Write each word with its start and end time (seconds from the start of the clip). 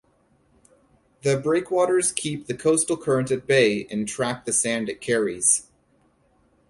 The 1.21 1.37
breakwaters 1.37 2.11
keep 2.11 2.47
the 2.47 2.57
coastal 2.57 2.97
current 2.97 3.29
at 3.29 3.45
bay 3.45 3.85
and 3.91 4.07
trap 4.07 4.45
the 4.45 4.51
sand 4.51 4.89
it 4.89 4.99
carries. 4.99 5.67